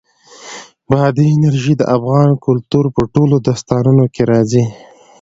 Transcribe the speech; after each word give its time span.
بادي 0.89 1.25
انرژي 1.35 1.73
د 1.77 1.83
افغان 1.97 2.29
کلتور 2.45 2.85
په 2.95 3.01
ټولو 3.13 3.35
داستانونو 3.47 4.05
کې 4.13 4.23
راځي. 4.31 4.63